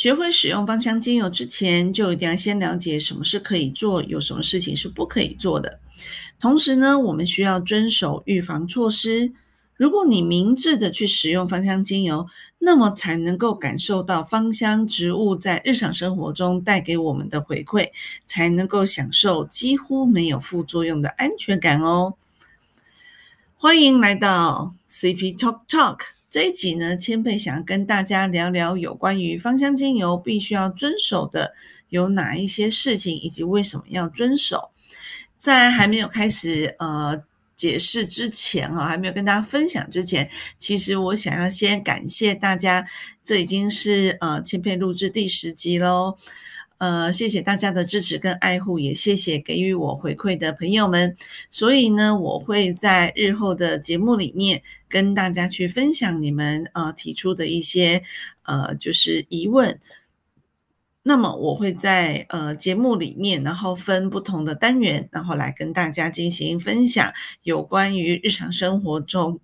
[0.00, 5.78] 学会使用芳香精油之前，就一定要先了解什么是可以做，有什么事情是不可以做的。
[6.40, 9.30] 同时呢，我们需要遵守预防措施。
[9.76, 12.26] 如果你明智的去使用芳香精油，
[12.60, 17.90] 那么才能够感受到芳香植物在日常生活中带给我们的回馈，
[18.24, 22.14] 才能够享受几乎没有副作用的安全感哦。
[23.58, 25.98] 欢迎来到 CP Talk Talk
[26.30, 31.52] 这一集呢，千佩想要跟大家聊聊有关于芳香精油必须要遵守的
[31.88, 34.70] 有哪一些事情，以及为什么要遵守。
[35.36, 37.22] 在还没有开始呃。
[37.56, 42.86] 解释之前哈，还没有跟大家分享之前，其实我想要先感谢大家，
[43.22, 46.16] 这已经是呃千片录制第十集喽，
[46.78, 51.14] 呃，谢谢大家的支持跟爱护，也谢谢给予我回馈的朋友们。
[51.50, 58.02] 所以呢，我会在日后的节目里面跟大家去分享你们呃提出的一些
[58.42, 59.80] 呃就是疑问。
[61.02, 67.10] 那么我会在呃节目里面，然后分不同的单元，然后来跟大家进行分享
[67.42, 69.40] 有关于日常生活中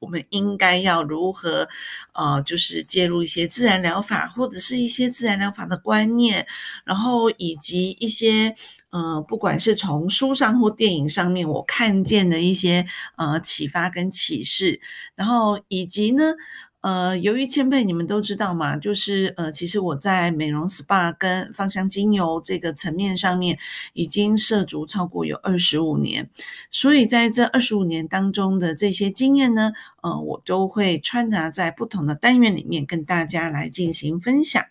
[0.00, 1.68] 我们应该要如何
[2.12, 6.46] 呃，就是介入一些自然疗法或者是一些自然疗法的观念，
[6.84, 8.54] 然后以及一些
[8.90, 12.86] 呃，不管是从书上或电影上面我看见的一些
[13.16, 14.80] 呃启发跟启示，
[15.14, 16.34] 然后以及呢。
[16.80, 23.58] 呃，由于千倍，你们都知道嘛，就是呃，其实我在美容 SPA 跟芳香精油这个层面上面
[23.94, 26.30] 已经涉足超过有二十五年，
[26.70, 29.72] 所以在这二十五年当中的这些经验呢，
[30.02, 34.62] 呃，我都会穿插在不同的单元里面跟大家来进行分享。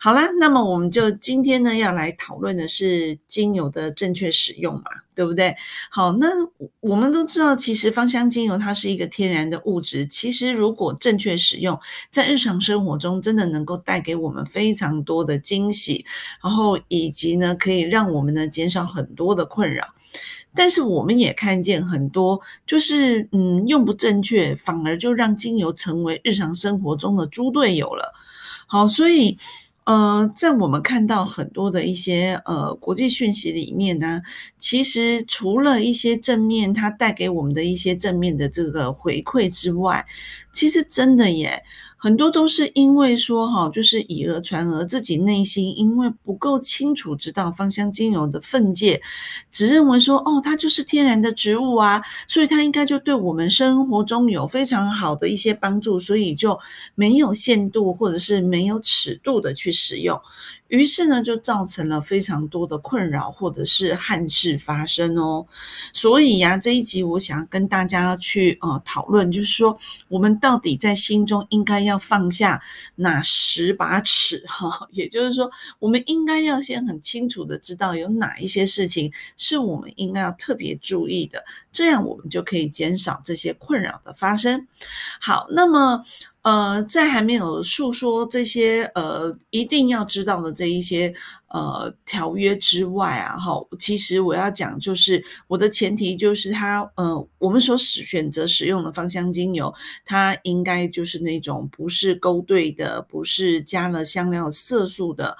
[0.00, 5.56] 好啦，那么我们就今天呢要来讨论的是精油的正确使用嘛，对不对？
[5.90, 6.28] 好，那
[6.80, 11.78] 我们都知道，其实芳香精油它是一个天然的物质，其实如果正确使用，
[12.10, 16.06] 在日常生活中真的能够带给我们非常多的惊喜，
[16.42, 19.84] 然后以及呢可以让我们呢减少很多的困扰。
[20.54, 28.14] 但是我们也看见很多，就是嗯用不正确，反而就让精油成为日常生活中的猪队友了。
[28.70, 29.38] 好，所以，
[29.84, 34.20] 呃，在我们看到很多的一些呃国际讯息里面呢，
[34.58, 40.04] 其实除了一些正面，它带给我们的一些正面的这个回馈之外，
[40.52, 41.64] 其实真的耶。
[42.00, 49.02] 很多都是因为说哈，就是以讹传讹，自己内心因为不够清楚知道芳香精油的分界，
[49.50, 56.58] 只认为说哦，它就是天然的植物啊，所以它应该就对我们生活中有非常好的一些帮助，所以就
[56.94, 60.20] 没有限度或者是没有尺度的去使用。
[60.68, 65.46] 于是呢，就造成了非常多的困扰，或者是憾事发生哦。
[65.92, 72.62] 所以呀，这一集我想要跟大家去呃讨论，就是说我们到底在心中应该要放下
[72.96, 74.86] 哪十把尺哈？
[74.92, 84.66] 也就是说，我们应该要先很清楚的知道有哪一些事情是我们应该要特别注意的，这样我们就可以减少这些困扰的发生。
[85.20, 86.04] 好，那么。
[86.42, 91.12] 呃，在还没有诉说这些呃一定要知道的这一些
[91.48, 99.74] 呃条约之外啊，哈，其实我要讲就是我的前提就是它呃，我们所使选择使用的芳香精油，
[100.06, 105.36] 它应该就是那种不是勾兑的，不是加了香料色素的，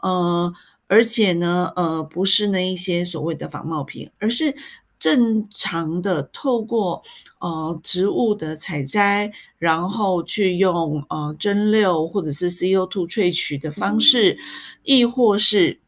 [0.00, 0.52] 呃，
[0.88, 4.54] 而且呢，呃，不是那一些所谓的仿冒品，而是。
[5.00, 7.02] 正常的透过
[7.40, 14.36] 呃植物的采摘，然后去用呃蒸馏或者是 CO2 萃取的方式，
[14.82, 15.80] 亦或是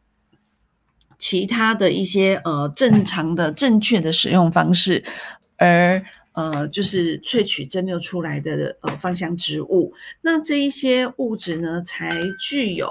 [1.18, 5.04] 其他的一些呃正常的正确的使用方式，
[5.58, 6.02] 而
[6.32, 9.92] 呃就是萃取蒸馏出来的呃芳香植物，
[10.22, 12.90] 那这一些物质呢，才具有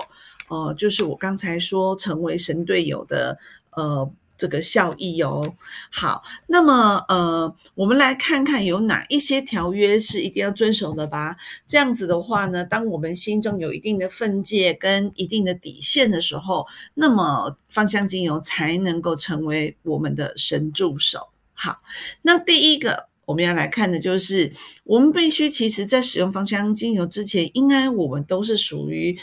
[0.49, 3.39] 呃就是我刚才说成为神队友的
[3.71, 4.13] 呃。
[4.41, 5.53] 这个效益哦，
[5.91, 11.37] 好，那么呃，我们来看看有哪一些条约是一定要遵守的吧。
[11.67, 16.65] 这样子的话呢，当我们心中有一定的分界跟一定的底线的时候，
[16.95, 21.29] 那么芳香精油才能够成为我们的神助手。
[21.53, 21.83] 好，
[22.23, 24.51] 那第一个我们要来看的就是，
[24.85, 29.15] 我们必须其实在使用芳香精油之前，应该我们都是属于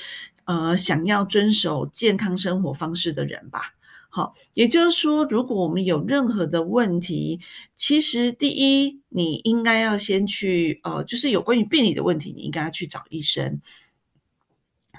[0.44, 3.74] 呃想要遵守健康生活方式的人吧。
[4.10, 7.40] 好，也就是说，如果我们有任何的问题，
[7.76, 13.60] 其实第一，你应该要先去，呃，就是有关于病理的问题，你应该要去找医生。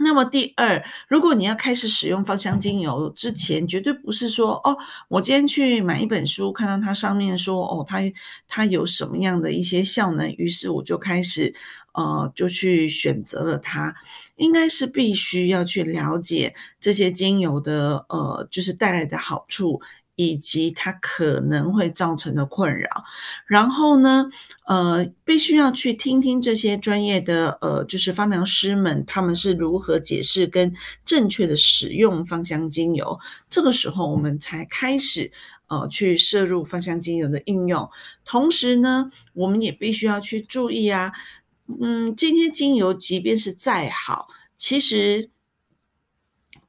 [0.01, 7.99] 那么第二，如果你要开始使用芳香精油之前，绝对不是说哦，我今天去买一本书，看到它上面说哦，它
[8.47, 11.53] 它有什么样的一些效能，于是我就开始
[11.93, 13.93] 呃，就去选择了它。
[14.35, 19.81] 应该是必须要去了解这些精油的呃，就是带来的好处。
[20.19, 23.05] 以及它可能会造成的困扰，
[23.47, 24.29] 然后呢，
[24.67, 30.75] 呃，必须要去听听这些专业的呃，就是芳疗师们他们是如何解释跟
[31.05, 33.17] 正确的使用芳香精油。
[33.49, 35.31] 这个时候，我们才开始
[35.69, 37.89] 呃去摄入芳香精油的应用。
[38.25, 41.13] 同时呢，我们也必须要去注意啊，
[41.79, 44.27] 嗯，今天精油即便是再好，
[44.57, 45.29] 其实。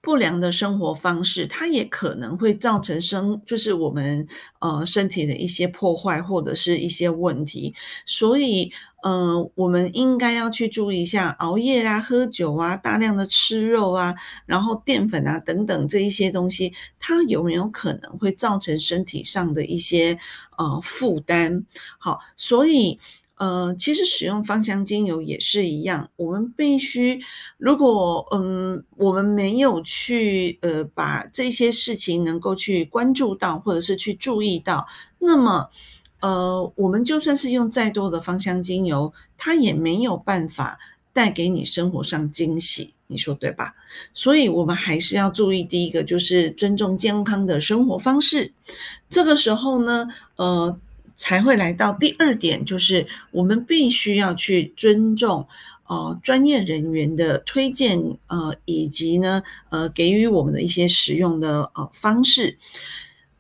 [0.03, 4.27] 不良的生活方式，它也可能会造成生，就是我们
[4.61, 7.75] 呃身体的一些破坏或者是一些问题。
[8.07, 14.15] 所以，呃，我们应该要去注意一下熬夜啊、喝酒啊、大量的吃肉啊，
[14.47, 20.19] 然后淀粉啊等等这一些东西，它有没有可能会造成身体上的一些
[20.57, 21.67] 呃负担？
[21.99, 22.99] 好，所以。
[23.41, 27.19] 呃，其实使用芳香精油也是一样，我们必须，
[27.57, 34.87] 如果嗯，我们没有去呃把这些事情能够去关注到，或者是去注意到，
[35.19, 35.71] 那么
[36.21, 40.79] 呃，我们就算是用再多的芳香精油，它也没有办法
[41.15, 43.75] 带给你生活上惊喜，你说对吧？
[44.13, 48.53] 所以，我们还是要注意，第一个就是尊重健康的生活方式。
[49.09, 50.79] 这个时候呢，呃。
[51.21, 55.47] 才会来到第二点，就是我们必须要去尊重
[55.87, 62.57] 呃专业人员的推荐，呃以及呢呃给予我们的一些使用的呃方式。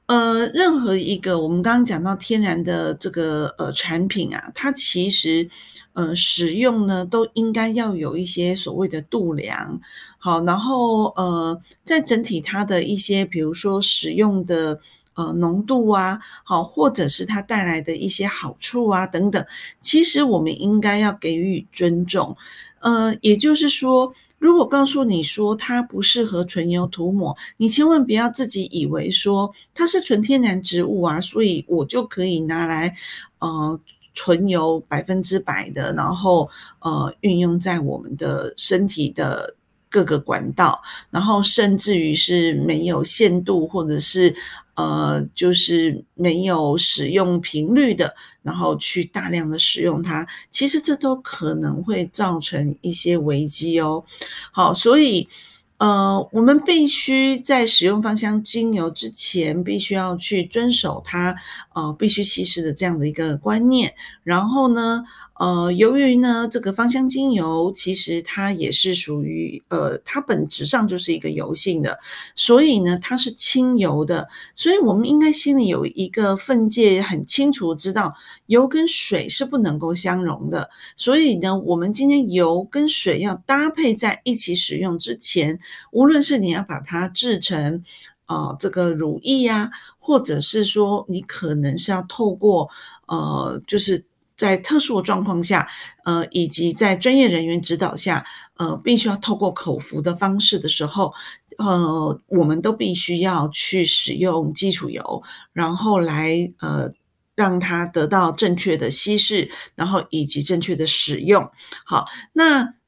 [0.04, 5.48] 呃，任何一个我们刚刚讲到天然的这个呃产品啊，它其实
[5.94, 9.80] 呃使用呢都应该要有一些所谓的度量，
[10.18, 14.78] 好，然后呃在整体它的一些比如说使用的。
[15.14, 19.44] 呃，浓度啊，好，或者是它带来的一些好处啊，等等，
[19.80, 22.36] 其实我们应该要给予尊重。
[22.80, 32.94] 呃，也就是说，如果告诉你说它不适合纯油涂抹，你千万不要自己以为说它是纯天然植物啊，所以我就可以拿来
[33.40, 33.78] 呃
[34.14, 36.48] 纯油百分之百的，然后
[36.78, 39.54] 呃运用在我们的身体的
[39.90, 44.34] 各个管道，然后甚至于是没有限度或者是。
[44.76, 54.02] 呃，就是没有使用频率的，然后去大量的使用它，其实这都可能会造成一些危机哦。
[54.50, 55.28] 好，所以
[55.76, 61.36] 呃，我们必须在使用芳香精油之前，必须要去遵守它
[61.74, 65.04] 呃必须稀释的这样的一个观念，然后呢。
[65.40, 71.98] 呃，由于呢，这个芳香精油其实它也是属于呃，它本质上就是一个油性的，
[72.36, 78.14] 所以呢，它是清油的，所以我们应该心里有一个分界，很清楚知道
[78.48, 80.68] 油跟水是不能够相容的。
[80.94, 85.58] 所以呢，我们今天油跟水要搭配在一起使用之前，
[85.90, 87.82] 无论是你要把它制成
[88.26, 92.68] 呃这个乳液呀，或者是说你可能是要透过
[93.06, 94.04] 呃就是。
[94.40, 95.68] 在特殊的状况下，
[96.04, 98.24] 呃，以及在专业人员指导下，
[98.56, 101.12] 呃，必须要透过口服的方式的时候，
[101.58, 105.22] 呃，我们都必须要去使用基础油，
[105.52, 106.90] 然后来呃
[107.34, 111.50] 让它得到正确的稀释，然后以及正确的使用。
[111.84, 112.79] 好，那。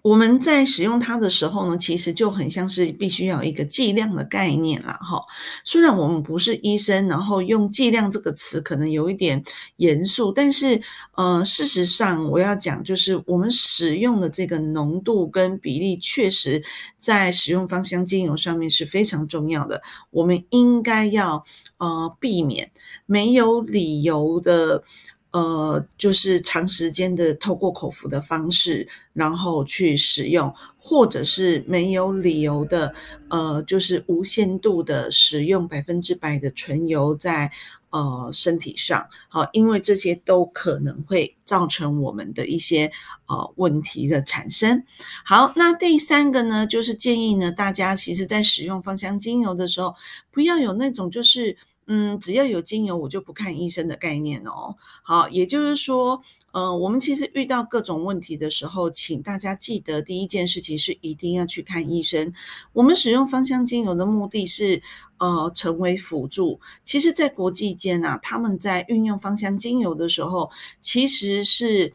[0.00, 5.22] 我们在使用它的时候呢，其实就很像是必须要一个剂量的概念了哈。
[5.64, 9.44] 虽然我们不是医生，然后用剂量这个词可能有一点
[9.76, 10.80] 严肃，但是
[11.14, 16.62] 呃，事实上我要讲就是我们使用的这个浓度跟比例，确实
[16.98, 19.82] 在使用芳香精油上面是非常重要的。
[20.10, 21.44] 我们应该要
[21.76, 22.70] 呃避免
[23.06, 24.82] 没有理由的。
[25.32, 32.94] 呃，就是长时间的透过口服的方式，然后去使用，或者是没有理由的，
[33.28, 37.50] 呃，就是无限度的使用百分之百的纯油在
[37.88, 42.92] 呃身体上，好，因为这些都可能会造成我们的一些
[43.26, 44.84] 呃问题的产生。
[45.24, 49.94] 好，那第三个呢，就是建议呢，大家其实在使用芳香精油的时候，
[50.30, 51.56] 不要有那种就是。
[51.86, 54.76] 嗯，只要有精油，我就不看医生的概念哦。
[55.02, 56.22] 好，也就是说，
[56.52, 62.32] 呃，我们其实遇到各种问题的时候，请大家记得第一件事情是一定要去看医生。
[62.72, 64.80] 我们使用芳香精油的目的是，
[65.18, 66.60] 呃，成为辅助。
[66.84, 71.92] 其实，在国际间啊，他们在运用芳香精油的时候，其实是。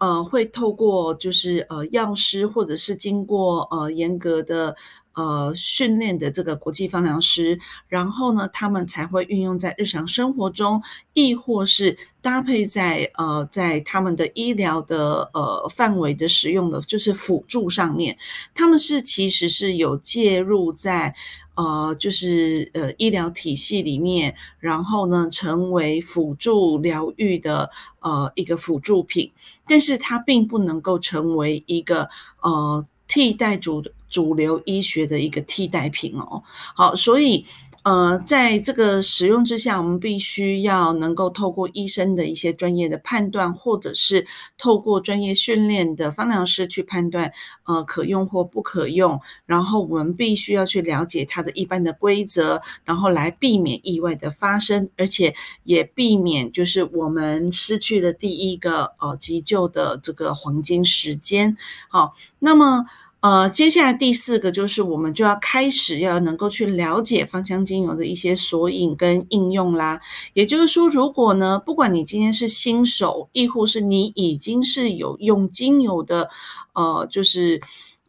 [0.00, 4.74] 呃，会透过就是呃药师或者是经过呃严格的。
[5.20, 18.16] 呃，训练的这个国际放疗师，然后呢，他们才会运用在日常生活中，亦或是搭配在呃，在他们的医疗的呃范围的使用的，就是辅助上面，
[18.54, 21.14] 他们是其实是有介入在
[21.54, 27.68] 呃，就是呃医疗体系里面，然后呢，成为辅助疗愈的
[28.00, 29.30] 呃一个辅助品，
[29.66, 32.08] 但是它并不能够成为一个
[32.40, 36.40] 呃替代主主流医学的一个替代品哦，
[36.76, 37.44] 好，所以
[37.82, 44.26] 呃，在这个使用之下，我们必须要能够透过医生的一些专业的判断，或者是
[44.58, 47.32] 透过专业训练的方疗师去判断，
[47.64, 49.18] 呃，可用或不可用。
[49.46, 55.34] 然后我们必须要去了解它的一般的规则，然后来避免意外的发生，而且
[55.64, 61.56] 也避免就是我们失去了第一个呃急救的这个黄金时间。
[61.88, 62.84] 好，那么。
[63.20, 70.00] 呃，接下来第四个就是我们就要开始要能够去了解芳香精油的一些索引跟应用啦。
[70.32, 76.30] 也就是说，如果呢，不管你今天是新手，亦或是你已经是有用精油的，
[76.72, 77.60] 呃，就是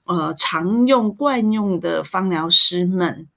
[0.06, 3.28] 呃常用惯用的芳疗师们。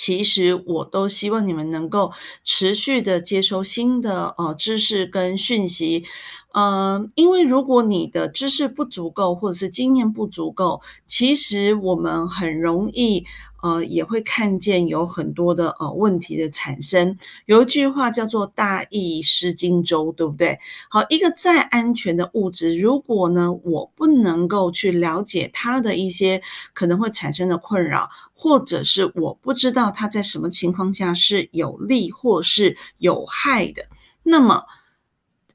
[0.00, 2.12] 其实我都希望你们能够
[2.44, 6.04] 持续的接收新的呃知识跟讯息，
[6.52, 13.26] 嗯，因为如果你的知识不足够或者是经验不足够，其实我们很容易。
[13.62, 17.16] 呃，也会看见有很多的呃问题的产生。
[17.46, 20.58] 有一句话叫做“大意失荆州”，对不对？
[20.88, 26.40] 好，一个再安全的物质，如果呢我不能够去了解它的一些
[26.72, 33.86] 可能会产生的困扰，或者是我不知道它在什么情况下是有利或是有害的，
[34.22, 34.64] 那么。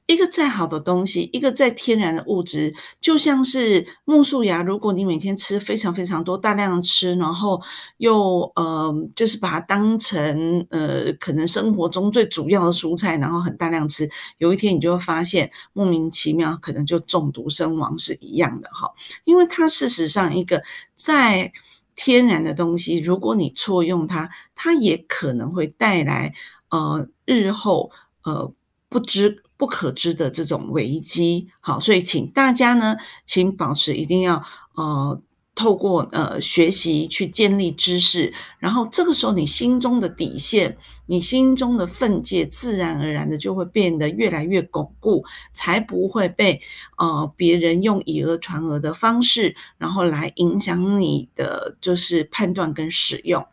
[0.06, 4.62] 一个再好的东西，一个再天然的物质，就像是木树芽。
[4.62, 7.58] 如果你每天吃非常非常多、大量吃，然后
[7.96, 14.06] 又呃，就是把它当成呃，可能生活中最主要的蔬菜，然后很大量吃，
[14.36, 18.92] 有一天你就会发现莫名其妙，可能就中毒身亡是一样的哈。
[19.24, 20.62] 因为它事实上一个
[20.94, 21.50] 再
[21.96, 26.34] 天然的东西，如果你错用它，它也可能会带来
[26.68, 27.90] 呃日后
[28.24, 28.52] 呃
[28.90, 29.40] 不知。
[29.64, 32.94] 不可知的这种危机，好，所以请大家呢，
[33.24, 34.44] 请保持一定要
[34.74, 35.18] 呃，
[35.54, 46.60] 透过呃学习去建立知识，然后这个时候你心中的底线，你心中的分界，自然而然的就会变得越来越巩固，才不会被
[46.98, 53.46] 呃别人用以讹传讹的方式，然后来影响你的就是判断跟使用。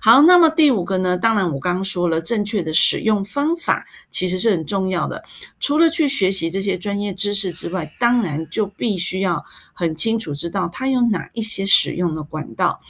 [0.00, 1.16] 好，那么第五个呢？
[1.16, 5.24] 当然，我刚刚说了，正确的使用方法其实是很重要的。
[5.58, 12.80] 除了去学习这些专业知识之外，当然就必须要很清楚知道它有哪一些使用的管道。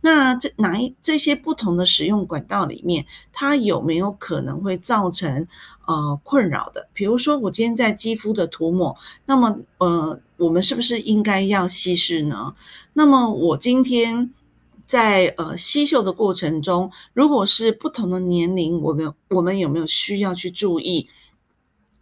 [0.00, 5.48] 那这哪一这些不同的使用管道里面，它有没有可能会造成
[5.86, 6.88] 呃困扰的？
[6.92, 12.54] 比如说，我今天在肌肤的涂抹，那么呃，我们是不是应该要稀释呢？
[12.92, 14.30] 那么我今天。
[14.86, 21.08] 在呃吸嗅的过程中，如果是不同的年龄，我们我们有没有需要去注意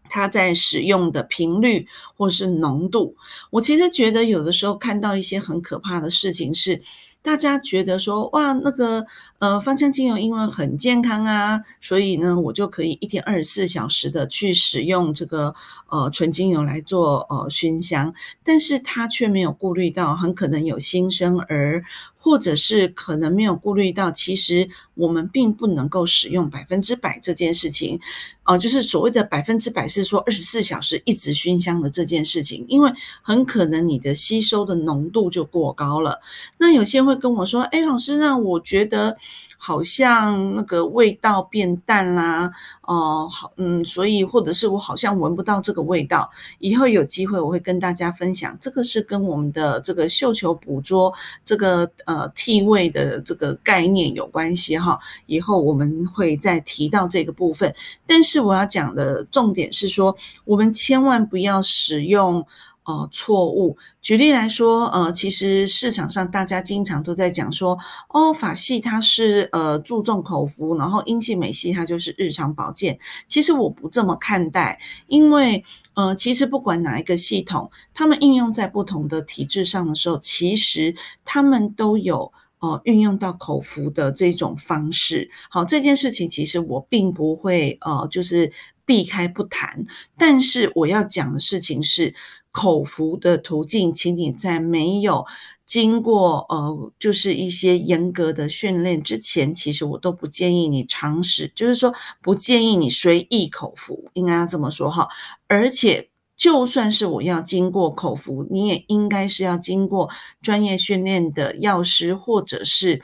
[0.09, 3.17] 它在使用的频率或是浓度？
[3.51, 6.83] 我其实觉得有的时候看到一些很可怕的事情是。
[7.25, 9.07] 大家觉得说哇，那个
[9.39, 15.55] 呃芳香精油因为很健康啊，所以呢，我就可以一天二十四小时的去使用这个
[15.89, 18.13] 呃纯精油来做呃熏香，
[18.45, 21.83] 但是他却没有顾虑到很可能有新生儿，
[22.25, 28.01] 或者是可能没有顾虑到，其实我们并不能够使用百分之百这件事情。
[28.45, 32.91] 哦，就是所谓的百分之百是说二十四小时一直熏香的这件事情，因为
[33.21, 36.19] 很可能你的吸收的浓度就过高了。
[36.57, 39.19] 那有些会跟我说：“哎，老师，那我觉得。”
[39.67, 42.53] 好像那个味道变淡啦，
[42.83, 46.31] 哦，好，嗯，所以或者是我好像闻不到这个味道。
[46.59, 51.11] 以后有机会我会跟大家分享，这个是跟我们的这个嗅球捕捉
[51.43, 55.01] 这个呃替味的这个概念有关系哈。
[55.25, 57.75] 以后我们会再提到这个部分，
[58.07, 62.47] 但是我要讲的重点是说，我们千万不要使用。
[62.85, 63.79] 哦，错误。
[64.03, 67.79] 举例来说，呃，其实市场上大家经常都在讲说，
[68.11, 72.99] 哦，法系它是呃注重口服，然后英系美系它就是日常保健。
[73.27, 75.65] 其实我不这么看待，因为
[75.95, 85.31] 呃，其实不管哪一个系统，他们应用在不同的体质上的时候，其实他们都有呃运用到口服的这种方式。
[85.49, 88.53] 好，这件事情其实我并不会呃就是
[88.85, 89.87] 避开不谈，
[90.19, 92.15] 但是我要讲的事情是。
[92.55, 95.27] 口服的途径，请你在没有
[95.67, 101.93] 经过呃，就是一些严格的训练之前，其实我都不建议你尝试，就是说
[102.23, 105.09] 不建议你随意口服，应该要这么说哈。
[105.49, 110.09] 而且就算是我要经过口服，你也应该是要经过
[110.41, 113.03] 专业训练的药师或者是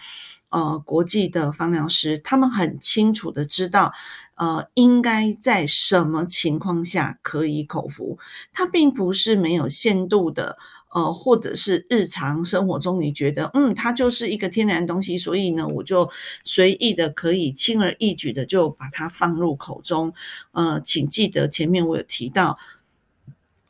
[0.50, 3.92] 呃国际的方疗师，他们很清楚的知道。
[4.40, 8.18] 呃，应该在什么情况下可以口服？
[8.54, 10.56] 它并不是没有限度的，
[10.94, 16.09] 呃，或者是日常生活中你觉得，嗯，它就是一个天然东西，所以呢，我就
[16.42, 20.14] 随意的可以轻而易举的就把它放入口中。
[20.52, 22.59] 呃，请记得前面我有提到。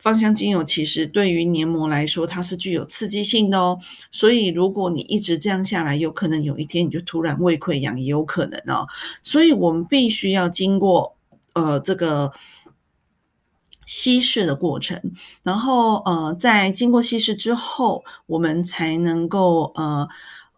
[0.00, 3.78] 芳香精油其实对于黏膜来说，它是具有刺激性的哦。
[4.10, 8.86] 所以如果你一直这样下来，有可能有一天你就突然胃溃疡，也有可能哦。
[9.22, 11.14] 所以我们必须要经过
[11.52, 12.32] 呃这个
[13.84, 15.00] 稀释的过程，
[15.42, 20.08] 然后呃在经过稀释之后，我们才能够呃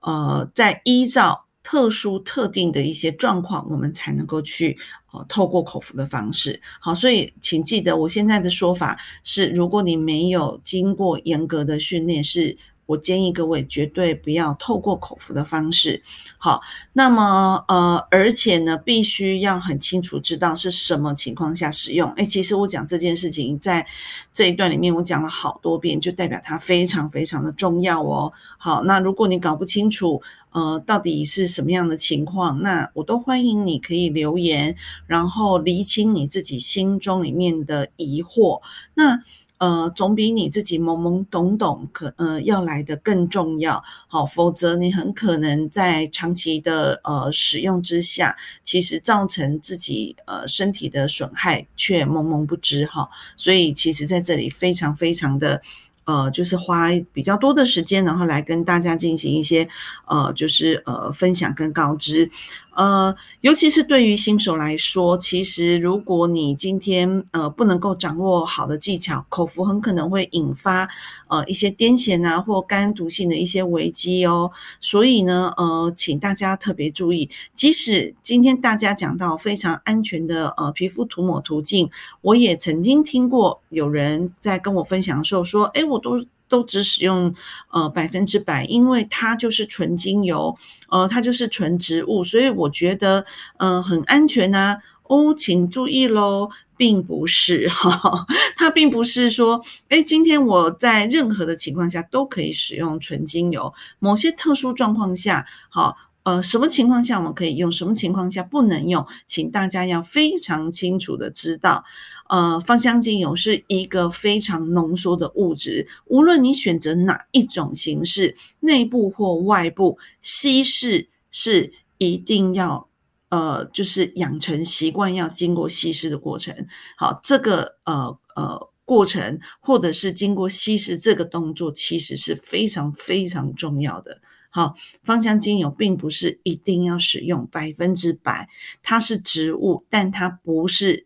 [0.01, 1.42] 呃再依照。
[1.63, 4.77] 特殊特定的一些状况，我们才能够去
[5.13, 6.61] 呃透过口服的方式。
[6.81, 12.57] 好，所以请记得，我现在的说法是，如果你没有经过严格的训练，是。
[12.87, 16.03] 我建议各位绝对不要透过口服的方式，
[16.37, 16.61] 好，
[16.93, 22.11] 那么呃，而且呢，必须要很清楚知道是什么情况下使用。
[22.13, 23.87] 哎，其实我讲这件事情在
[24.33, 28.33] 这一段里面，我讲了好多遍，就代表它非常非常的重要哦。
[28.59, 30.21] 好，那如果你搞不清楚
[30.51, 38.61] 呃到底是什么样的情况，那我都欢迎你可以留言，然后厘清你自己心中里面的疑惑。
[38.95, 39.23] 那。
[39.63, 55.63] 呃，总比你自己懵懵懂懂可呃要来的更重要，好，否则你很可能在长期的呃使用之下，其实造成自己呃身体的损害却懵懵不知哈，所以其实在这里非常非常的。
[56.05, 59.69] 呃，就是花比较多的时间，然后来跟大家进行一些
[60.09, 62.29] 呃，就是呃分享跟告知。
[62.75, 70.89] 呃，尤其是对于新手来说，其实如果你今天呃不能够掌握好的技巧，口服很可能会引发
[71.29, 74.51] 呃一些癫痫啊或肝毒性的一些危机哦。
[74.81, 86.25] 所以呢，呃，请大家特别注意，即使今天大家讲到非常安全的呃皮肤涂抹途径，我也曾经听过有人在跟我分享的时候说，哎，我都。
[86.53, 87.35] 都只使用
[87.71, 90.55] 呃百分之百，因为它就是纯精油，
[90.91, 93.25] 呃，它就是纯植物，所以我觉得
[93.57, 94.77] 嗯很安全呐。
[95.05, 105.97] 哦，请注意喽，并不是哈，它并不是说，哎，今天我在任何的情况下都可以使用纯精油，某些特殊状况下，好。
[106.25, 109.05] 呃，什么情况下我们可以用，什么情况下不能用？
[109.27, 111.85] 请大家要非常清楚的知道，
[112.33, 122.89] 呃，芳香精油是一个非常浓缩的物质，无论你选择哪一种形式，内部或外部稀释是一定要，
[123.29, 126.67] 呃，就是养成习惯要经过稀释的过程。
[126.97, 134.23] 好，这个呃呃过程，或者是经过稀释这个动作，其实是非常非常重要的。
[134.49, 138.49] 好，芳香精油并不是一定要使用百分之百，
[138.83, 141.05] 它是植物，但它不是，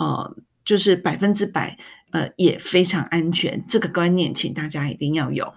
[0.00, 0.34] 呃，
[0.64, 1.76] 就是百分之百，
[2.10, 3.62] 呃，也非常安全。
[3.68, 5.52] 这个观念，请大家一定要有。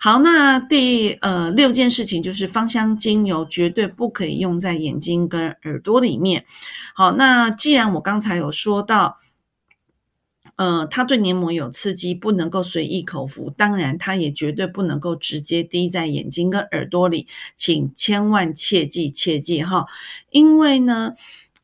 [0.00, 6.44] 好，那第呃六件事情就是芳香精油绝对不可以用在眼睛跟耳朵里面。
[6.94, 9.18] 好，那既然我刚才有说到。
[10.56, 13.50] 呃，它对黏膜有刺激，不能够随意口服。
[13.50, 17.26] 当然，它也绝对不能够直接滴在眼睛跟耳朵里，
[17.56, 19.86] 请千万切记切记哈，
[20.30, 21.14] 因为呢。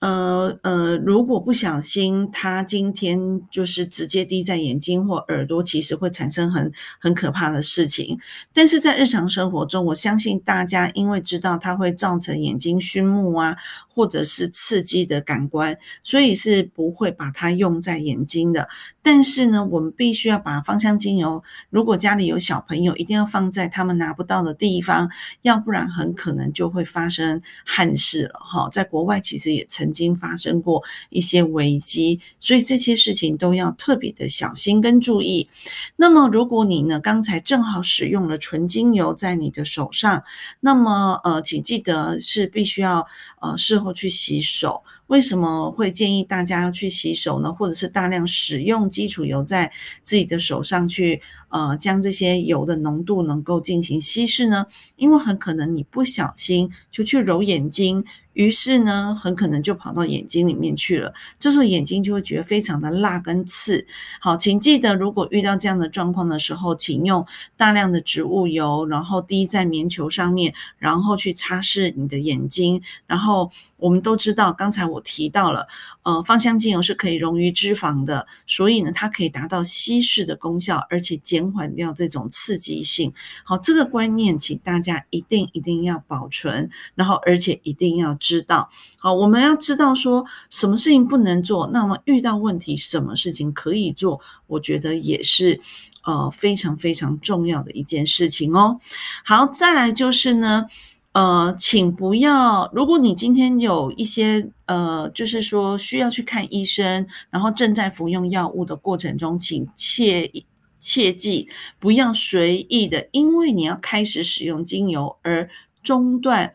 [0.01, 8.19] 呃呃，如果不小心，它今天就是直接滴在眼睛或耳朵，其实会产生很很可怕的事情。
[8.55, 13.55] 但是在日常生活中，我相信大家因为知道它会造成眼睛熏目啊，
[13.95, 18.71] 或者是刺激的感官，所以是不会把它用在眼睛的。
[19.03, 25.11] 但是呢，我们必须要把芳香精油，如果家里有小朋友，一定要放在他们拿不到的地方，
[25.43, 28.67] 要不然很可能就会发生憾事了哈。
[28.73, 29.90] 在国外其实也曾。
[29.91, 35.49] 曾经发生过一些危机，所以这些事情都要特别的小心跟注意。
[35.97, 40.23] 那么，如果你呢刚才正好使用了纯精油在你的手上，
[40.61, 43.05] 那么呃，请记得是必须要
[43.41, 44.85] 呃事后去洗手。
[45.11, 47.53] 为什么会建议大家要去洗手呢？
[47.53, 49.73] 或者是大量使用基础油在
[50.05, 54.65] 自己的手上去，呃，将这些油的浓度能够进行稀释呢？
[54.95, 58.05] 因为很可能你不小心就去揉眼睛。
[58.35, 63.85] 于是呢，很可能就跑到眼睛里面去了，这时候眼睛就会觉得非常的辣跟刺。
[64.21, 73.51] 好，请记得，如果遇到这样的状况的时候，请用大量的植物油，然后滴在棉球上面，然后去擦拭你的眼睛，然后。
[73.81, 75.67] 我们都知道，刚才我提到了，
[76.03, 83.13] 呃，芳香精油是可以溶于脂肪的，所以呢，它可以达到稀释的功效，而且减缓掉这种刺激性。
[83.45, 88.71] 好，这个观念，请大家一定一定要保存，然后而且一定要知道。
[88.99, 95.61] 好，我们要知道说什么事情不能做，那么遇到问题，什么事情可以做，我觉得也是
[96.05, 98.79] 呃非常非常重要的一件事情哦。
[99.25, 100.67] 好，再来就是呢。
[101.13, 102.71] 呃，请不要。
[102.73, 110.31] 如果你今天有一些呃，就是说需要去看医生，然后正在服用药物的过程中，请切
[110.79, 111.49] 切记
[111.81, 115.51] 不要随意的，因为你要开始使用精油而
[115.83, 116.53] 中断。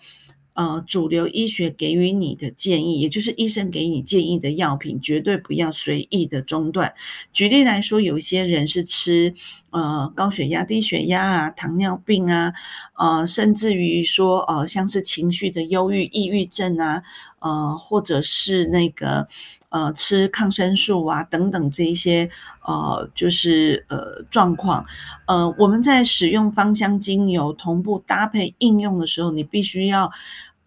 [0.55, 6.93] 呃，主流医学给予你的建议，也就是医生给你建议的药品，绝对不要随意的中断。
[7.33, 9.33] 举例来说，有一些人是吃
[9.71, 12.53] 呃高血压、低血压啊、糖尿病啊，
[12.97, 17.03] 呃，甚至于说呃像是情绪的忧郁、抑郁症啊，
[17.39, 19.27] 呃，或者是那个
[19.75, 22.29] 呃吃抗生素啊等等这一些
[22.65, 24.85] 呃就是呃状况，
[25.27, 30.09] 呃，我们在使用芳香精油同步搭配应用的时候，你必须要。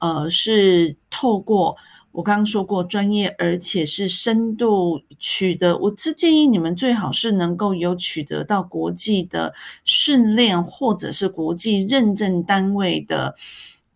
[0.00, 1.76] 呃，是透过
[2.12, 5.76] 我刚刚说过专业，而且是深度取得。
[5.76, 9.52] 我是建议你们最好是能够有取得到国际的
[9.84, 13.34] 训练，或者是国际认证单位的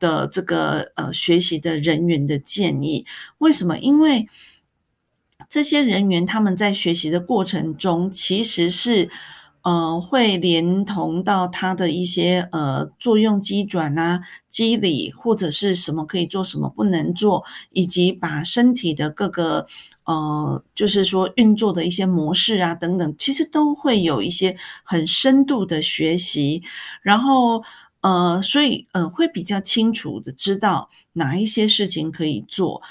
[0.01, 3.07] 的这个呃学习的人员的建议。
[3.39, 3.79] 为什么？
[3.79, 4.29] 因为
[5.53, 9.11] 这些人员他们在学习的过程中，其实是。
[9.65, 19.65] 呃，会连同到它的一些呃作用机转啊、机理或者是什么可以做什么不能做，以及把身体的各个
[20.03, 26.65] 呃，就是说运作的一些模式啊等等，其实都会有一些很深度的学习，
[27.01, 27.63] 然后
[28.01, 32.83] 呃，所以呃会比较清楚的知道哪一些事情可以做。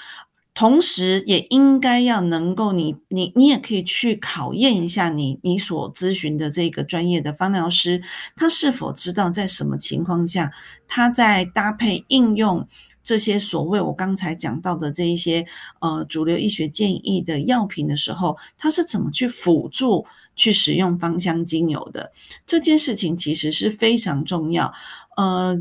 [0.54, 8.02] 同时，也应该要能够，你你你也可以去考验一下你你所咨询的这个专业的芳疗师，
[8.36, 10.52] 他是否知道在什么情况下，
[10.86, 12.68] 他在搭配应用
[13.02, 15.46] 这些所谓我刚才讲到的这一些
[15.80, 20.04] 呃主流医学建议的药品的时候，他是怎么去辅助
[20.36, 22.12] 去使用芳香精油的？
[22.44, 24.70] 这件事情其实是非常重要，
[25.16, 25.58] 呃。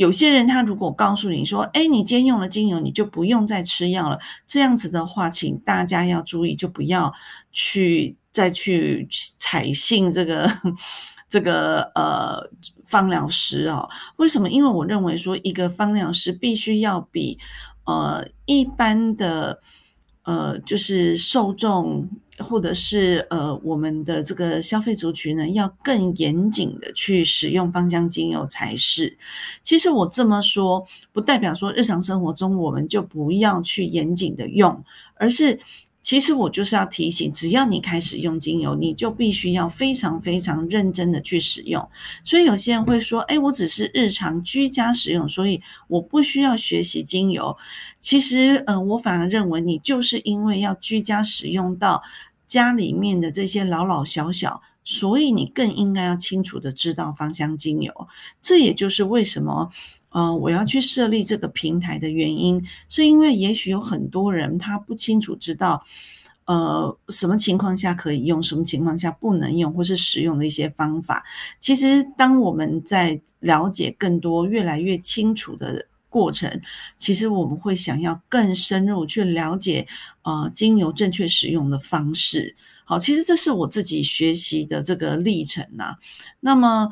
[0.00, 7.12] 有些人他如果告诉你说：“哎，你今天用了精油，你就不用再吃药了。”这样子的话，请大家要注意，就不要
[7.52, 9.06] 去再去
[9.38, 10.50] 采信这个
[11.28, 12.50] 这个呃
[12.82, 13.86] 芳疗师哦。
[14.16, 14.48] 为什么？
[14.48, 17.38] 因为我认为说，一个芳疗师必须要比
[17.84, 19.60] 呃一般的
[20.22, 22.08] 呃就是受众。
[22.42, 29.16] 或者是呃，我们的这个消费族群呢，要更严谨的去使用芳香精油才是。
[29.62, 35.60] 其实我这么说，不代表说日常生活中我们就不要去严谨的用，而是。
[36.02, 41.86] 其实我就是要提醒，只要你开始用精油，你就必须要非常非常认真的去使用。
[42.24, 47.54] 所以有些人会说：“哎，我只是日常居家使用，所以我不需要学习精油。”
[48.00, 52.02] 其实，呃，我反而认为你就是因为要居家使用到
[52.50, 57.92] 家里面的这些老老小小，所以你更应该要清楚的知道芳香精油。
[58.42, 59.70] 这也就是为什么。
[60.12, 65.84] 呃，我要去设立这个平台的原因，是因为也许有很多人他不清楚知道，
[66.46, 71.24] 呃，什么情况下可以用，什么情况下不能用，或是使用的一些方法。
[71.60, 76.60] 其实，当我们在了解更多、越来越清楚的过程，
[76.98, 79.86] 其实我们会想要更深入去了解，
[80.20, 82.54] 呃，精油正确使用的方式。
[82.84, 85.96] 好，其实这是我自己学习的这个历程呐。
[86.40, 86.90] 那么。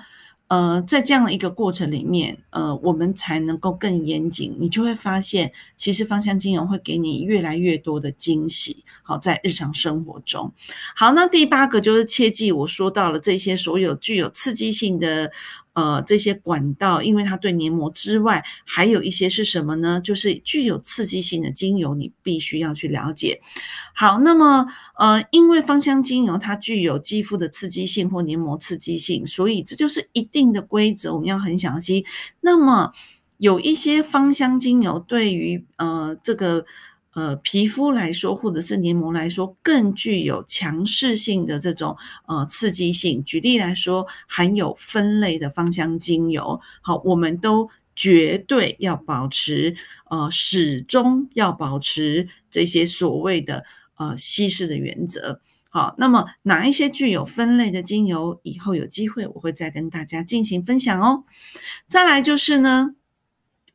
[0.50, 4.56] 呃，在这样的一个过程里面，呃，我们才能够更严谨。
[4.58, 8.82] 你就会发现，其实芳香精油会给你越来越多的惊喜。
[9.02, 10.54] 好，在日常生活中，
[10.96, 15.30] 好，那第八个就是切记，我说到了这些所有具有刺激性的。
[15.78, 20.00] 呃，这些管道，因为它对黏膜之外，还有一些是什么呢？
[20.02, 23.40] 就是具有刺激性的精油，你必须要去了解。
[23.94, 24.66] 好，那么
[24.98, 32.04] 呃，因为芳香精油它具有肌肤的刺激性或黏膜刺激性，所以这就是一定的规则，我们要很详细。
[32.40, 32.92] 那么
[33.36, 36.66] 有一些芳香精油对于呃这个。
[37.18, 41.96] 呃皮肤来说，或者是黏膜来说，更具有强势性的这种
[42.28, 43.24] 呃刺激性。
[43.24, 49.74] 举例来说，含有酚类的芳香精油，好，我们都绝对要保持
[50.10, 53.64] 呃始终要保持这些所谓的
[53.96, 55.40] 呃稀释的原则。
[55.70, 61.24] 好，那么哪一些具有分类的精油，以后有机会我会再跟大家进行分享哦。
[61.88, 62.94] 再来就是呢。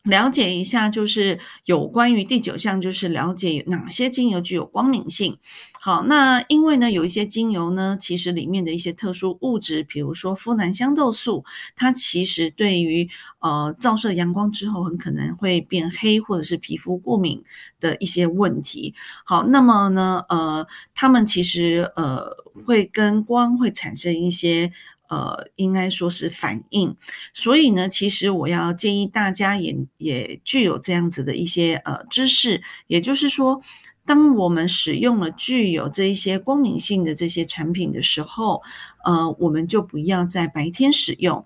[0.03, 5.37] 了解一下，就是有关于第九项，就是了解哪些精油具有光敏性。
[5.79, 17.41] 好，那因为呢，有一些精油呢，其实里面的一些特殊物质，比如说呋喃香豆素，它其实对于呃照射阳光之后，很可能会变黑，或者是皮肤过敏
[17.79, 18.93] 的一些问题。
[19.23, 22.29] 好，那么呢，呃，它们其实呃
[22.65, 24.73] 会跟光会产生一些。
[25.09, 26.95] 呃，应该说是反应，
[27.33, 33.61] 所以呢，其实我要建议大家也也具有这样子的一些呃知识，也就是说。
[34.05, 38.61] 当我们使用了具有这一些光敏性的这些产品的时候，
[39.03, 41.45] 呃，我们就不要在白天使用。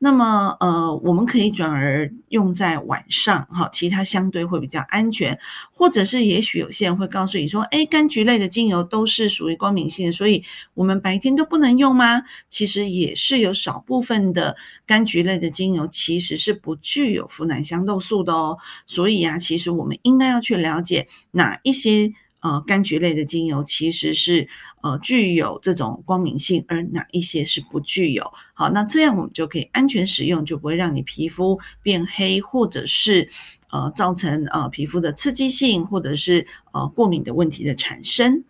[0.00, 5.36] 那么，呃，我们可以转而用在晚上，哈，其他相对会比较安全。
[5.72, 10.44] 或者是，也许有些人会告诉你说，哎，柑橘类的精油都是属于光敏性的，所以
[10.74, 12.22] 我们白天都不能用吗？
[12.48, 18.56] 其实也是有少部分的柑橘类的精油其实是不具有呋喃香豆素的哦。
[18.86, 22.12] 所以啊，其实我们应该要去了解哪一些。
[22.40, 24.48] 呃，柑橘类的精油其实是
[24.82, 28.32] 呃具有这种光敏性，而哪一些是不具有？
[28.54, 33.28] 好，那这样我们就可以安全使用，就不会让你皮肤变黑，或者是
[33.70, 38.44] 呃造成呃皮肤的刺激性，或者是呃过敏的问题的产生。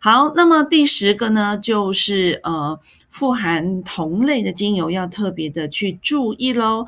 [0.00, 2.80] 好，那么第十个呢，就是呃。
[3.12, 6.86] 富含同类的精油要特别的去注意喽。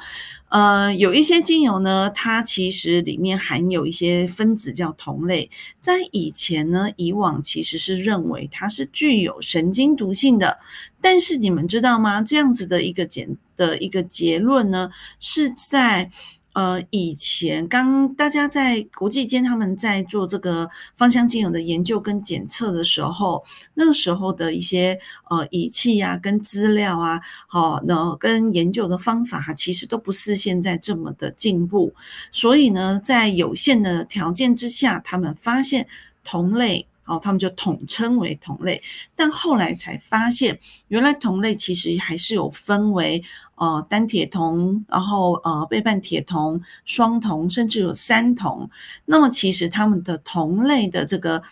[0.49, 10.59] 呃，有一些精油呢，它其实里面含有一些分子叫同类，在以前呢，以往其实是认为它是具有神经毒性的。
[11.01, 12.23] 但是你们知道吗？
[12.23, 16.11] 这样子的一个简的一个结论呢，是在。
[16.55, 31.93] 呃，以前刚大家在国际间他们在做这个芳香精油的研究跟检测的时候，那个时候的一些呃仪器呀、跟资料啊，好，那跟研究的方法哈，其实都不是现在这么的进步。
[32.33, 35.87] 所以呢，在有限的条件之下，他们发现
[36.25, 36.87] 同类。
[37.07, 38.83] 哦，他们就统称为同类，
[39.15, 40.59] 但后来才发现，
[40.95, 43.21] 原来同类其实还是有分为
[43.57, 48.71] 呃单铁铜，然后呃倍半铁铜、双铜，甚至有三铜。
[49.05, 51.43] 那么其实它们的同类的这个。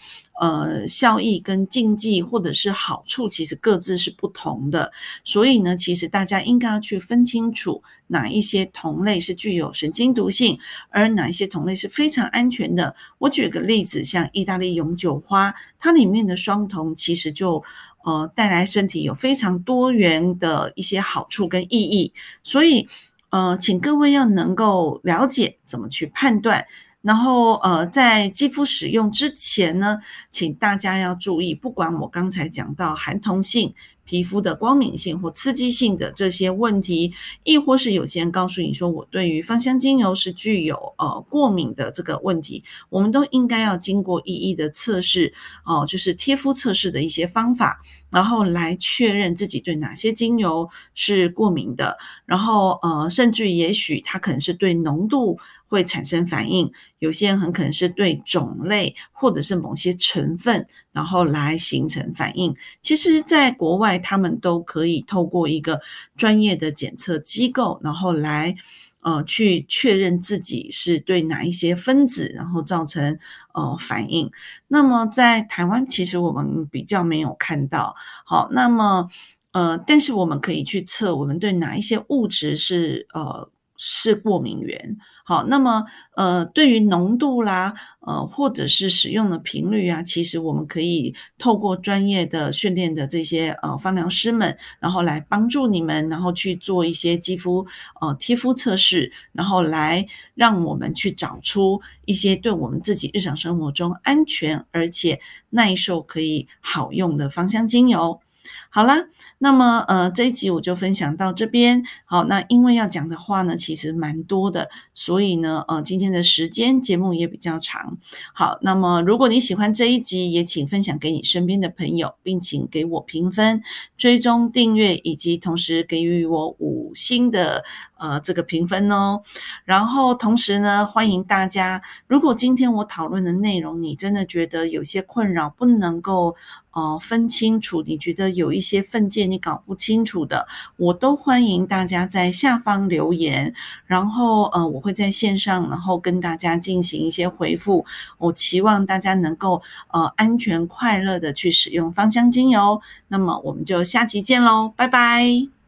[0.40, 4.90] 呃，效益跟禁忌或者是好处，其实各自是不同的。
[5.22, 12.96] 所以呢，其实大家应该要去分清楚哪一些同类是具有神经毒性，而哪一些同类是非常安全的。
[13.18, 17.62] 我举个例子，像意大利永久花，它里面的双铜其实就
[18.04, 22.12] 呃带来身体有非常多元的一些好处跟意义。
[22.42, 22.88] 所以
[23.30, 26.66] 呃，请各位要能够了解怎么去判断。
[27.00, 29.98] 然后，呃，在肌肤使用之前呢，
[30.30, 33.74] 请大家要注意，不管我刚才讲到含铜性。
[34.04, 37.12] 皮肤的光敏性或刺激性的这些问题，
[37.44, 45.32] 亦或是有些人告诉你说，我对于芳香精油是具有呃过敏的这个问题，我们都应该要经过一一的测试
[45.64, 55.38] 哦，就是贴肤测试的一些方法，然后来确认自己对哪些精油是过敏的，然后呃，甚至也许它可能是对浓度
[55.68, 62.54] 会产生反应，有些人很可能是对种类或者是某些成分，然后来形成反应。
[62.82, 63.92] 其实，在国外。
[64.04, 65.80] 他们都可以透过一个
[66.16, 68.56] 专业的检测机构，然后来
[69.02, 73.16] 呃去确认自己是对哪一些分子，然后造成
[73.54, 74.28] 呃反应。
[74.66, 77.94] 那么在台湾，其实我们比较没有看到。
[78.24, 79.08] 好，那么
[79.52, 83.48] 呃，但是我们可以去测，我们对哪一些物质是呃
[83.84, 84.96] 是过敏源。
[85.24, 97.66] 好，那么呃，对于浓度啦，呃，或者是使用的频率啊，其实我们可以透过专业的训练的这些呃芳疗师们，然后来帮助你们，然后去做一些肌肤
[98.00, 108.20] 呃贴肤测试，然后来让我们去找出一些对我们自己日常生活中安全而且耐受可以好用的芳香精油。
[108.70, 108.96] 好啦，
[109.38, 111.84] 那么呃这一集我就分享到这边。
[112.04, 117.98] 好，那因为要讲的话呢，其实蛮多的，所以呢呃今天的时间节目也比较长。
[118.32, 123.62] 好，那么如果你喜欢这一集，也请分享给你身边的朋友，并请给我评分、
[123.96, 127.64] 追踪、订阅，以及同时给予我五星的
[127.98, 129.22] 呃这个评分哦。
[129.64, 136.34] 然后同时呢，欢迎大家，如果今天我讨论的内容你真的觉得有些困扰，不能够
[136.72, 143.54] 呃分清楚，你觉得有一些分界你搞不清楚的，我都欢迎大家在下方留言，
[143.86, 147.86] 然后呃我会在线上，然后跟大家进行一些回复。
[148.18, 152.80] 我期望大家能够呃安全快乐的去使用芳香精油。
[153.08, 155.61] 那么我们就下期见喽，拜拜。